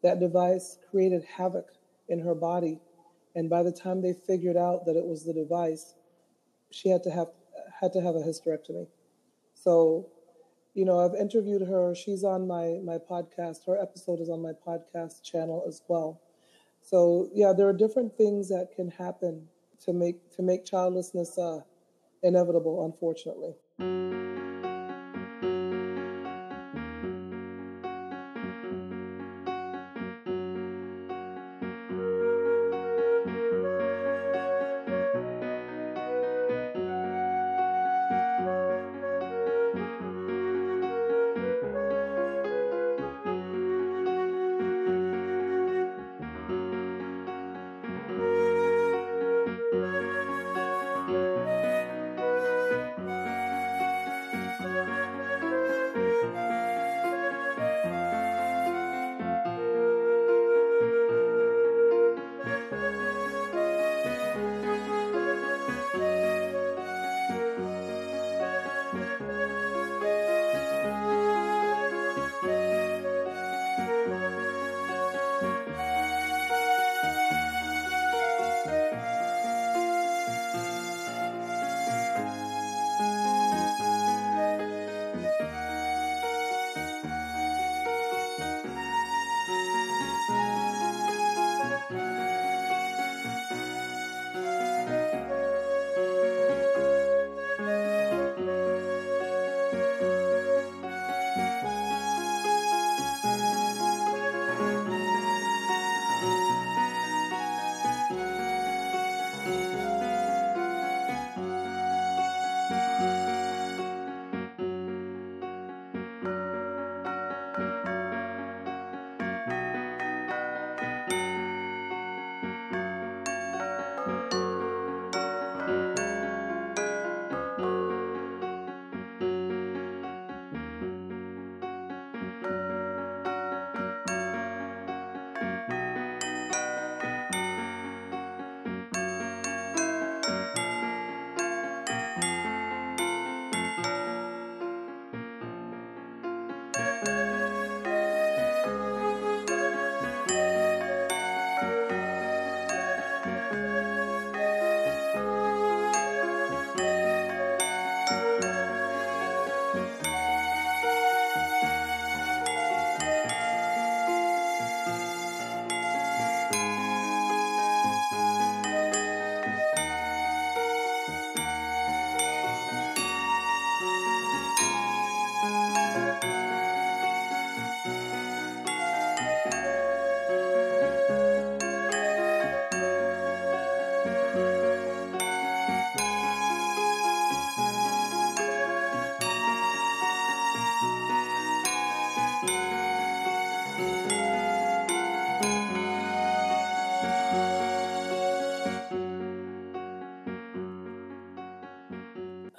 [0.03, 1.67] that device created havoc
[2.09, 2.81] in her body.
[3.33, 5.95] And by the time they figured out that it was the device,
[6.69, 7.29] she had to have
[7.79, 8.87] had to have a hysterectomy.
[9.53, 10.09] So,
[10.73, 11.95] you know, I've interviewed her.
[11.95, 13.65] She's on my my podcast.
[13.67, 16.19] Her episode is on my podcast channel as well.
[16.81, 19.47] So, yeah, there are different things that can happen
[19.85, 21.61] to make to make childlessness uh,
[22.25, 23.53] inevitable, unfortunately.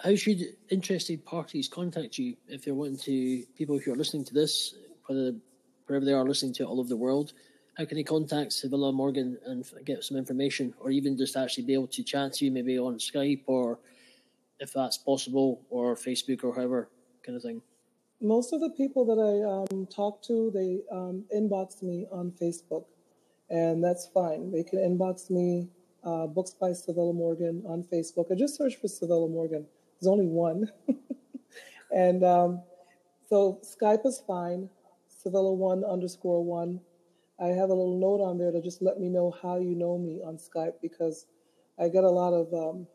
[0.07, 4.35] How should interested parties contact you if they're wanting to people who are listening to
[4.35, 5.35] this, whether
[5.87, 7.33] wherever they are listening to it all over the world?
[7.77, 11.75] How can they contact Civilla Morgan and get some information, or even just actually be
[11.75, 13.81] able to chat to you, maybe on Skype, or
[14.61, 16.88] if that's possible, or Facebook, or however
[17.25, 17.61] kind of thing?
[18.21, 22.85] Most of the people that I um, talk to, they um, inbox me on Facebook,
[23.51, 24.53] and that's fine.
[24.53, 25.66] They can inbox me
[26.05, 29.66] uh, Books by Civilla Morgan on Facebook, or just search for Civilla Morgan.
[30.00, 30.70] There's only one.
[31.90, 32.62] and um,
[33.28, 34.68] so Skype is fine,
[35.24, 36.80] Civilla one underscore one.
[37.40, 39.98] I have a little note on there to just let me know how you know
[39.98, 41.26] me on Skype because
[41.78, 42.87] I get a lot of um,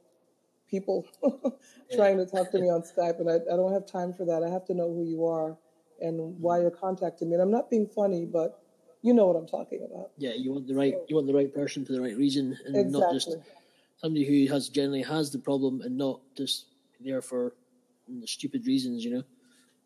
[0.69, 1.05] people
[1.93, 4.43] trying to talk to me on Skype, and I, I, don't have time for that.
[4.43, 5.55] I have to know who you are
[6.01, 7.35] and why you're contacting me.
[7.35, 8.63] And I'm not being funny, but
[9.03, 10.11] you know what I'm talking about.
[10.17, 12.75] Yeah, you want the right you want the right person for the right reason, and
[12.75, 12.99] exactly.
[12.99, 13.35] not just
[13.97, 16.65] somebody who has generally has the problem and not just
[17.03, 17.53] there for
[18.25, 19.23] stupid reasons, you know.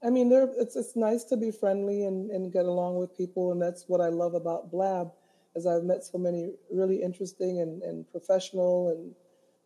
[0.03, 3.51] I mean, there it's it's nice to be friendly and, and get along with people,
[3.51, 5.11] and that's what I love about Blab,
[5.55, 9.15] as I've met so many really interesting and, and professional and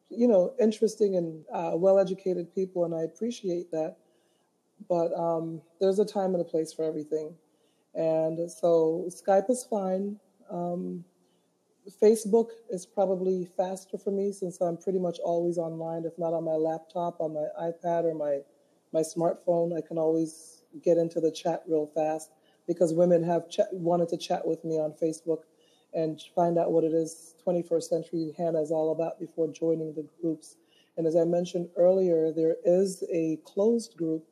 [0.10, 3.98] you know interesting and uh, well educated people, and I appreciate that.
[4.88, 7.36] But um, there's a time and a place for everything.
[7.96, 10.18] And so Skype is fine.
[10.50, 11.04] Um,
[11.90, 16.44] Facebook is probably faster for me since I'm pretty much always online, if not on
[16.44, 18.40] my laptop, on my iPad, or my,
[18.94, 19.78] my smartphone.
[19.78, 22.32] I can always get into the chat real fast
[22.68, 25.44] because women have ch- wanted to chat with me on Facebook
[25.94, 30.08] and find out what it is 21st Century Hannah is all about before joining the
[30.22, 30.58] groups.
[30.98, 34.26] And as I mentioned earlier, there is a closed group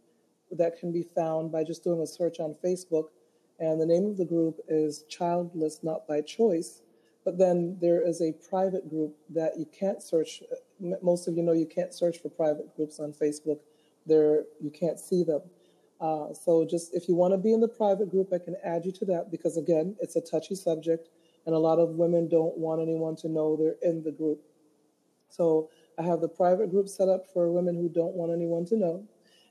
[0.52, 3.06] that can be found by just doing a search on Facebook
[3.60, 6.82] and the name of the group is Childless Not by Choice.
[7.28, 10.42] But then there is a private group that you can't search.
[11.02, 13.60] Most of you know you can't search for private groups on Facebook.
[14.06, 15.42] There you can't see them.
[16.00, 18.86] Uh, so just if you want to be in the private group, I can add
[18.86, 21.10] you to that because again, it's a touchy subject,
[21.46, 24.40] and a lot of women don't want anyone to know they're in the group.
[25.28, 25.70] So
[26.00, 29.04] I have the private group set up for women who don't want anyone to know.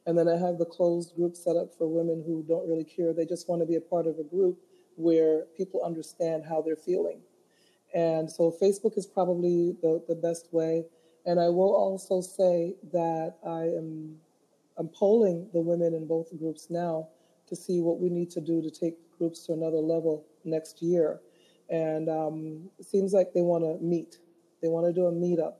[0.06, 3.12] And then I have the closed group set up for women who don't really care.
[3.12, 4.60] They just want to be a part of a group
[4.94, 7.20] where people understand how they're feeling.
[7.96, 10.84] And so Facebook is probably the, the best way.
[11.24, 14.16] And I will also say that I am
[14.78, 17.08] I'm polling the women in both groups now
[17.48, 21.20] to see what we need to do to take groups to another level next year.
[21.70, 24.18] And um, it seems like they want to meet.
[24.60, 25.54] They want to do a meetup.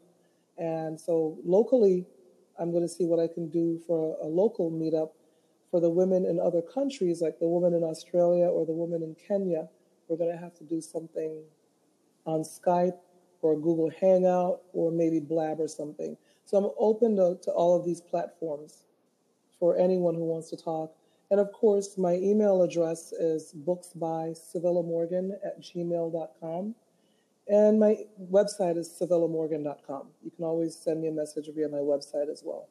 [0.58, 2.04] And so locally,
[2.58, 5.12] I'm going to see what I can do for a, a local meetup
[5.70, 9.16] for the women in other countries, like the woman in Australia or the woman in
[9.26, 9.68] Kenya.
[10.08, 11.42] We're going to have to do something
[12.26, 12.98] on Skype
[13.42, 16.16] or Google Hangout or maybe Blab or something.
[16.44, 18.84] So I'm open to, to all of these platforms
[19.58, 20.94] for anyone who wants to talk.
[21.30, 24.30] And of course, my email address is booksby
[25.44, 26.74] at gmail.com.
[27.48, 27.98] And my
[28.30, 30.08] website is civillamorgan.com.
[30.24, 32.68] You can always send me a message via my website as well.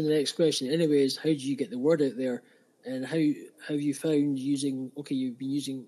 [0.00, 0.70] The next question.
[0.70, 2.42] Anyways, how do you get the word out there,
[2.84, 3.18] and how
[3.68, 4.90] have you found using?
[4.96, 5.86] Okay, you've been using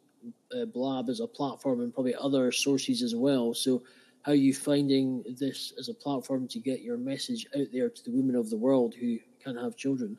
[0.55, 3.55] uh, Blab as a platform and probably other sources as well.
[3.55, 3.83] So,
[4.23, 8.05] how are you finding this as a platform to get your message out there to
[8.05, 10.19] the women of the world who can't have children?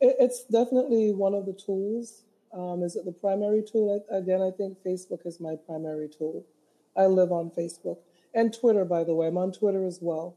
[0.00, 2.22] It's definitely one of the tools.
[2.52, 4.04] Um, is it the primary tool?
[4.10, 6.44] Again, I think Facebook is my primary tool.
[6.96, 7.98] I live on Facebook
[8.34, 9.26] and Twitter, by the way.
[9.26, 10.36] I'm on Twitter as well,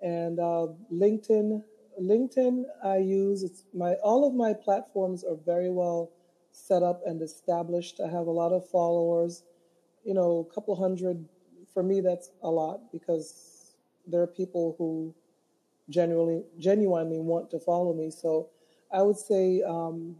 [0.00, 1.62] and uh, LinkedIn.
[2.02, 3.42] LinkedIn, I use.
[3.42, 6.10] It's my all of my platforms are very well
[6.52, 8.00] set up and established.
[8.00, 9.44] I have a lot of followers.
[10.04, 11.24] You know, a couple hundred.
[11.72, 13.74] For me, that's a lot because
[14.06, 15.14] there are people who
[15.88, 18.10] genuinely genuinely want to follow me.
[18.10, 18.50] So
[18.92, 20.16] I would say um,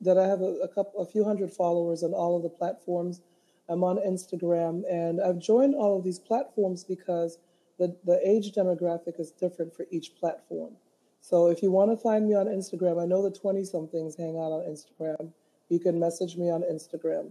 [0.00, 3.20] that I have a, a couple, a few hundred followers on all of the platforms.
[3.68, 7.38] I'm on Instagram, and I've joined all of these platforms because
[7.78, 10.74] the, the age demographic is different for each platform.
[11.20, 14.36] So if you want to find me on Instagram, I know the 20 somethings hang
[14.36, 15.32] out on Instagram.
[15.68, 17.30] You can message me on Instagram,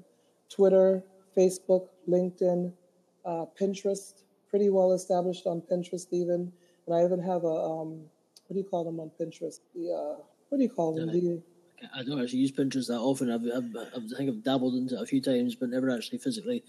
[0.50, 1.04] Twitter,
[1.38, 2.74] Facebook, LinkedIn,
[3.26, 6.52] uh, Pinterest, pretty well established on Pinterest even.
[6.86, 8.02] And I even have a, um,
[8.48, 9.60] what do you call them on Pinterest?
[9.76, 11.08] The, uh, what do you call them?
[11.08, 11.42] The,
[11.96, 13.32] I don't actually use Pinterest that often.
[13.32, 16.64] I've, I've, i think I've dabbled into it a few times, but never actually physically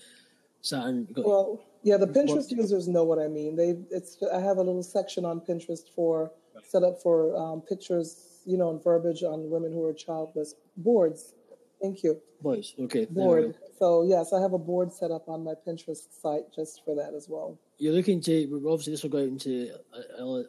[0.60, 1.24] sat and got.
[1.24, 3.56] Well, yeah, the Pinterest users know what I mean.
[3.56, 4.16] They, it's.
[4.32, 6.32] I have a little section on Pinterest for
[6.66, 10.54] set up for um, pictures, you know, and verbiage on women who are childless.
[10.78, 11.34] Boards.
[11.82, 12.20] Thank you.
[12.40, 12.74] Boards.
[12.80, 13.04] Okay.
[13.04, 13.56] Board.
[13.78, 17.12] So yes, I have a board set up on my Pinterest site just for that
[17.14, 17.58] as well.
[17.78, 19.70] You're looking to obviously this will go out into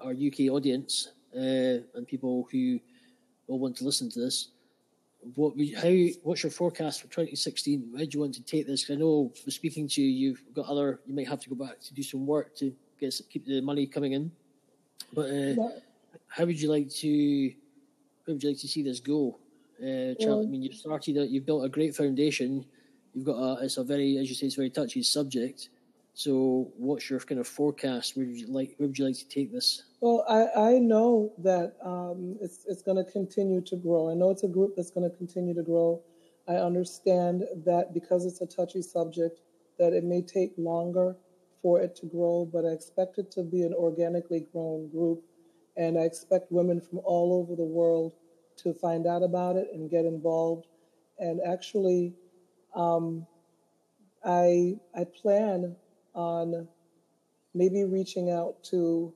[0.01, 2.79] our UK audience uh, and people who
[3.47, 4.51] will want to listen to this
[5.34, 5.91] what how
[6.23, 7.88] what's your forecast for 2016?
[7.91, 8.89] Where do you want to take this?
[8.91, 10.99] I know from speaking to you, you've got other.
[11.05, 13.88] You might have to go back to do some work to get keep the money
[13.88, 14.32] coming in.
[15.13, 15.69] But uh,
[16.28, 17.49] how would you like to?
[18.28, 19.39] How would you like to see this go?
[19.80, 21.17] Uh, Charlie, I mean, you've started.
[21.17, 22.65] A, you've built a great foundation.
[23.13, 23.65] You've got a.
[23.65, 25.69] It's a very, as you say, it's a very touchy subject.
[26.13, 28.15] So, what's your kind of forecast?
[28.15, 28.76] Where would you like?
[28.78, 29.84] Where would you like to take this?
[30.06, 34.12] Well, I, I know that um, it's it's going to continue to grow.
[34.12, 35.99] I know it's a group that's going to continue to grow.
[36.47, 39.39] I understand that because it's a touchy subject,
[39.80, 41.16] that it may take longer
[41.64, 45.24] for it to grow, but I expect it to be an organically grown group,
[45.76, 48.14] and I expect women from all over the world
[48.58, 50.68] to find out about it and get involved.
[51.18, 52.14] And actually,
[52.76, 53.26] um,
[54.24, 55.76] I I plan
[56.14, 56.68] on
[57.56, 59.12] maybe reaching out to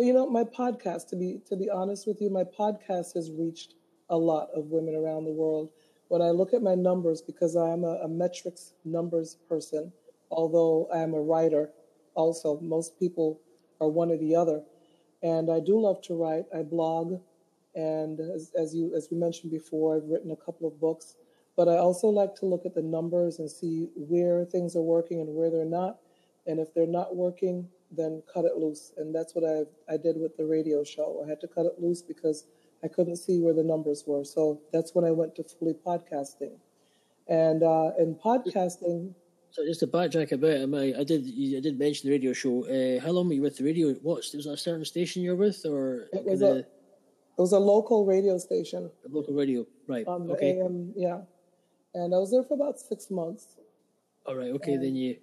[0.00, 3.30] well you know my podcast to be to be honest with you my podcast has
[3.32, 3.74] reached
[4.08, 5.68] a lot of women around the world.
[6.08, 9.92] When i look at my numbers because i'm a, a metrics numbers person
[10.30, 11.68] although i'm a writer
[12.14, 13.42] also most people
[13.78, 14.62] are one or the other.
[15.22, 16.46] And i do love to write.
[16.56, 17.20] I blog
[17.74, 21.16] and as, as you as we mentioned before i've written a couple of books.
[21.58, 25.20] But i also like to look at the numbers and see where things are working
[25.20, 25.98] and where they're not
[26.46, 28.92] and if they're not working, then cut it loose.
[28.96, 31.22] And that's what I, I did with the radio show.
[31.24, 32.46] I had to cut it loose because
[32.82, 34.24] I couldn't see where the numbers were.
[34.24, 36.56] So that's when I went to fully podcasting.
[37.28, 39.14] And uh, in podcasting.
[39.52, 42.64] So just to backtrack a bit, I, I did I did mention the radio show.
[42.66, 43.92] Uh, how long were you with the radio?
[43.94, 46.66] What was that a certain station you're with, or it was a, it
[47.36, 48.90] was a local radio station.
[49.04, 50.04] A local radio, right?
[50.04, 50.60] The okay.
[50.60, 51.22] AM, yeah.
[51.94, 53.56] And I was there for about six months.
[54.26, 54.50] All right.
[54.52, 54.74] Okay.
[54.74, 55.16] And then you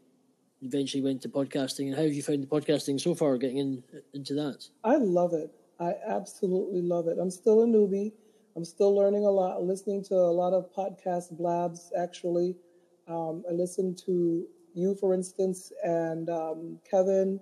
[0.62, 1.88] eventually went to podcasting.
[1.88, 3.84] And how have you found the podcasting so far, getting in,
[4.14, 4.68] into that?
[4.84, 5.52] I love it.
[5.80, 7.18] I absolutely love it.
[7.20, 8.12] I'm still a newbie.
[8.56, 12.56] I'm still learning a lot, listening to a lot of podcast blabs, actually.
[13.08, 17.40] Um, I listen to you, for instance, and um, Kevin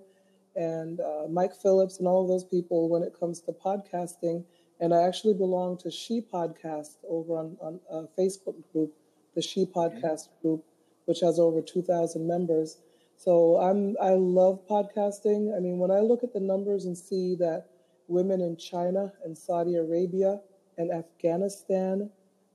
[0.54, 4.44] and uh, Mike Phillips and all of those people when it comes to podcasting.
[4.80, 8.92] And I actually belong to She Podcast over on, on a Facebook group,
[9.34, 10.36] the She Podcast okay.
[10.42, 10.64] group,
[11.06, 12.78] which has over 2,000 members.
[13.16, 15.56] So I'm I love podcasting.
[15.56, 17.66] I mean, when I look at the numbers and see that
[18.08, 20.40] women in China and Saudi Arabia
[20.78, 22.10] and Afghanistan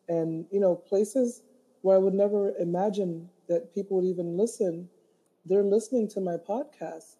[0.07, 1.43] and you know places
[1.81, 4.87] where I would never imagine that people would even listen,
[5.45, 7.17] they're listening to my podcast.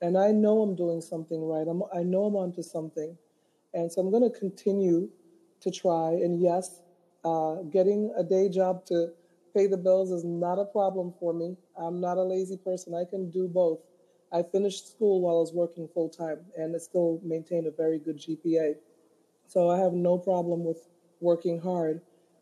[0.00, 1.66] And I know I'm doing something right.
[1.68, 3.16] I'm, I know I'm onto something.
[3.74, 5.08] And so I'm going to continue
[5.60, 6.10] to try.
[6.12, 6.82] And yes,
[7.24, 9.12] uh, getting a day job to
[9.58, 11.56] pay the bills is not a problem for me.
[11.76, 12.94] I'm not a lazy person.
[12.94, 13.80] I can do both.
[14.32, 17.98] I finished school while I was working full time and I still maintained a very
[17.98, 18.76] good GPA.
[19.48, 20.88] So I have no problem with
[21.20, 22.00] working hard.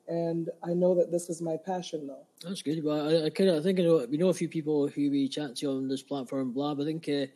[0.08, 2.26] And I know that this is my passion, though.
[2.44, 2.84] That's good.
[2.84, 5.28] Well, I, I kind of think I know we know a few people who we
[5.28, 6.80] chat to on this platform, Blab.
[6.80, 7.26] I think uh,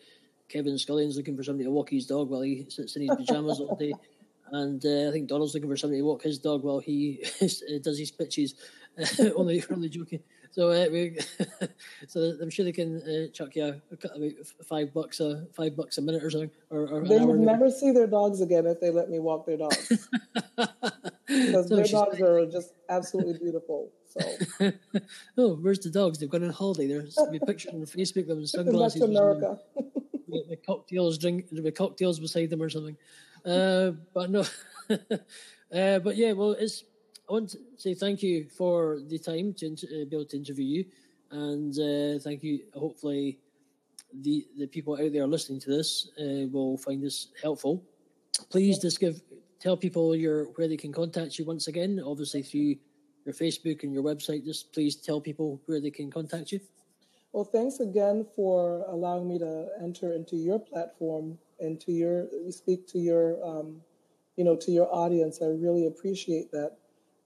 [0.48, 3.60] Kevin Scullion's looking for somebody to walk his dog while he sits in his pajamas
[3.60, 3.94] all day.
[4.52, 7.98] And uh, I think Donald's looking for somebody to walk his dog while he does
[7.98, 8.54] his pitches.
[9.36, 10.20] only, only joking.
[10.52, 11.16] So, uh, we,
[12.08, 14.32] so I'm sure they can uh, chuck you a, about
[14.68, 16.50] five bucks a five bucks a minute or something.
[16.70, 19.58] Or, or they will never see their dogs again if they let me walk their
[19.58, 19.88] dogs.
[21.26, 22.24] because so their dogs saying.
[22.24, 23.90] are just absolutely beautiful.
[24.08, 24.72] So,
[25.38, 26.18] oh, where's the dogs?
[26.18, 26.88] They've gone on holiday.
[26.88, 29.00] There's be pictures on Facebook of them in sunglasses.
[29.02, 29.58] To America.
[30.28, 32.96] the cocktails drink the cocktails beside them or something.
[33.46, 34.44] Uh, but no,
[34.90, 36.82] uh, but yeah, well, it's
[37.30, 40.64] I want to say thank you for the time to uh, be able to interview
[40.64, 40.84] you,
[41.30, 42.64] and uh, thank you.
[42.74, 43.38] Hopefully,
[44.22, 47.84] the the people out there listening to this uh, will find this helpful.
[48.50, 49.22] Please just give
[49.60, 52.02] tell people your where they can contact you once again.
[52.04, 52.74] Obviously through
[53.24, 54.44] your Facebook and your website.
[54.44, 56.58] Just please tell people where they can contact you.
[57.32, 62.88] Well, thanks again for allowing me to enter into your platform and to your speak
[62.88, 63.80] to your um,
[64.34, 65.38] you know to your audience.
[65.40, 66.79] I really appreciate that.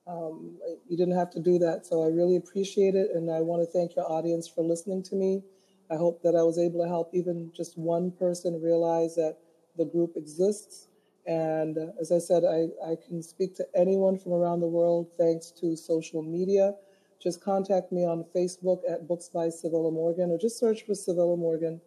[0.07, 3.63] Um, you didn't have to do that, so I really appreciate it, and I want
[3.63, 5.43] to thank your audience for listening to me.
[5.91, 9.39] I hope that I was able to help even just one person realize that
[9.77, 10.89] the group exists.
[11.27, 15.09] And uh, as I said, I, I can speak to anyone from around the world
[15.19, 16.75] thanks to social media.
[17.23, 21.39] Just contact me on Facebook at Books by Civilla Morgan or just search for Civilla
[21.39, 21.81] Morgan.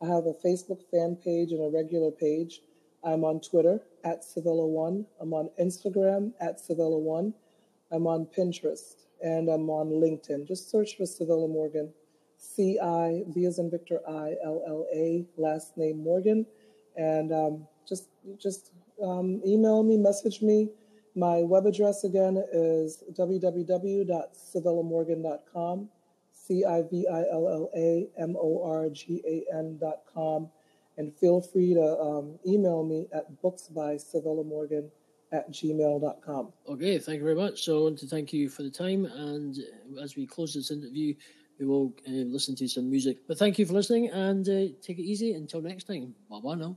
[0.00, 2.60] I have a Facebook fan page and a regular page.
[3.02, 5.04] I'm on Twitter at Civilla1.
[5.20, 7.32] I'm on Instagram at Civilla1.
[7.94, 10.48] I'm on Pinterest and I'm on LinkedIn.
[10.48, 11.92] Just search for Civilla Morgan.
[12.36, 16.44] C I B as in Victor I L L A last name Morgan,
[16.96, 18.72] and um, just just
[19.02, 20.68] um, email me, message me.
[21.14, 25.88] My web address again is www.civillamorgan.com,
[26.32, 30.50] C I V I L L A M O R G A N.com,
[30.98, 34.90] and feel free to um, email me at booksbycivillamorgan.com
[35.32, 36.52] at gmail.com.
[36.68, 37.64] Okay, thank you very much.
[37.64, 39.06] So I want to thank you for the time.
[39.06, 39.56] And
[40.02, 41.14] as we close this interview,
[41.58, 43.18] we will uh, listen to some music.
[43.28, 45.34] But thank you for listening and uh, take it easy.
[45.34, 46.14] Until next time.
[46.30, 46.76] Bye bye now.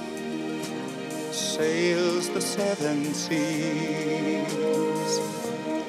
[1.61, 4.51] sails the seven seas.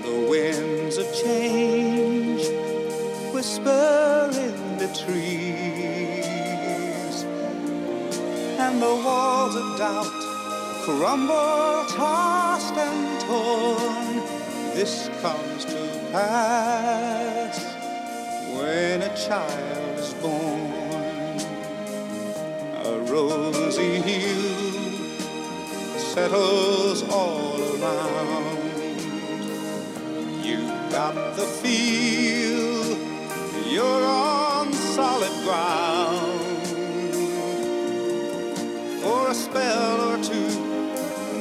[0.07, 2.43] The winds of change
[3.33, 6.35] whisper in the trees,
[8.65, 10.13] and the walls of doubt
[10.85, 14.17] crumble, tossed and torn.
[14.77, 15.81] This comes to
[16.13, 17.57] pass
[18.57, 20.73] when a child is born
[22.85, 24.52] A rosy hue
[26.13, 28.59] settles all around.
[30.45, 32.99] You've got the feel
[33.67, 36.67] you're on solid ground.
[39.01, 40.51] For a spell or two,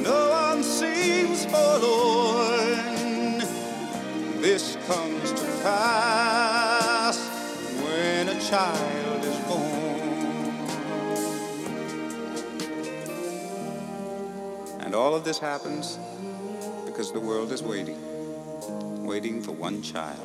[0.00, 3.40] no one seems forlorn.
[4.40, 7.18] This comes to pass
[7.84, 9.01] when a child
[15.12, 15.98] all of this happens
[16.86, 20.18] because the world is waiting, waiting for one child.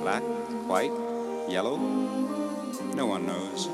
[0.00, 0.22] Black,
[0.66, 0.92] white,
[1.46, 3.68] yellow, no one knows.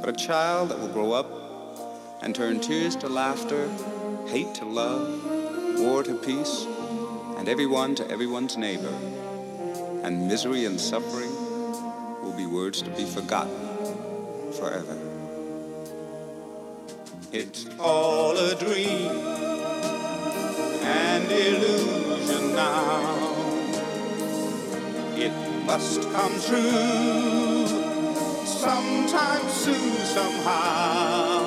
[0.00, 3.70] But a child that will grow up and turn tears to laughter,
[4.28, 6.66] hate to love, war to peace,
[7.36, 8.96] and everyone to everyone's neighbor,
[10.04, 11.34] and misery and suffering
[12.22, 13.60] will be words to be forgotten
[14.54, 15.11] forever.
[17.34, 19.08] It's all a dream
[20.82, 23.32] and illusion now.
[25.16, 25.32] It
[25.64, 27.66] must come true
[28.44, 31.41] sometime soon, somehow.